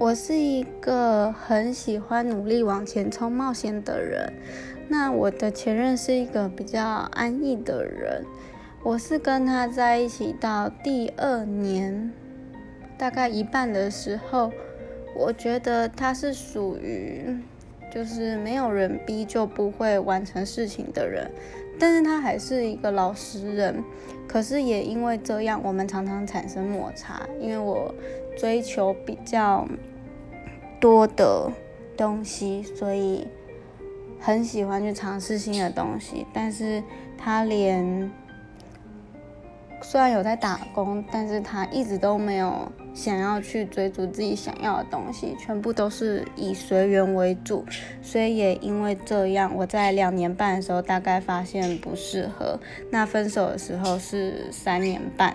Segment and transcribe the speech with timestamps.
[0.00, 4.32] 我是一个很喜欢努力往前冲、冒险的人。
[4.88, 8.24] 那我的前任是一个比较安逸的人。
[8.82, 12.10] 我是跟他在一起到第二年，
[12.96, 14.50] 大概一半的时候，
[15.14, 17.36] 我觉得他是属于
[17.92, 21.30] 就是没有人逼就不会完成事情的人，
[21.78, 23.84] 但是他还是一个老实人。
[24.26, 27.94] 可是也因为这样，我们常常产生摩擦，因为我
[28.38, 29.68] 追求比较
[30.80, 31.52] 多的
[31.96, 33.26] 东西，所以
[34.18, 36.82] 很喜欢去尝试新的东西，但是
[37.16, 38.10] 他连。
[39.82, 47.64] 虽然有在打工，但是他一直都没有想要去追逐自己想要的东西，全部都是以随缘为主。
[48.02, 52.60] 所以也因为这样，我在两年半的时候大概发现不适合。
[52.90, 55.34] 那分手的时候是三年半。